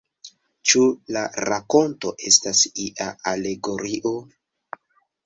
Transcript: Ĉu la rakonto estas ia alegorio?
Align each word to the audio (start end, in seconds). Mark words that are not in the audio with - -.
Ĉu 0.69 0.79
la 1.17 1.21
rakonto 1.49 2.13
estas 2.31 2.63
ia 2.87 3.07
alegorio? 3.33 4.15